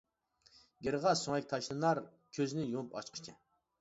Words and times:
گىرغا 0.87 1.13
سۆڭەك 1.21 1.47
تاشلىنار، 1.53 2.03
كۆزنى 2.39 2.67
يۇمۇپ 2.73 2.97
ئاچقىچە. 2.99 3.37